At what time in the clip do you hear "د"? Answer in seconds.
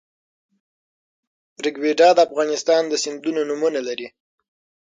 2.15-2.19, 2.87-2.93